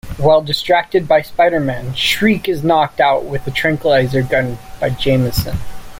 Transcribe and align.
While 0.17 0.41
distracted 0.41 1.07
by 1.07 1.21
Spider-Man, 1.21 1.93
Shriek 1.93 2.49
is 2.49 2.63
knocked 2.63 2.99
out 2.99 3.25
with 3.25 3.45
a 3.45 3.51
tranquilizer 3.51 4.23
gun 4.23 4.57
by 4.79 4.89
Jameson. 4.89 5.59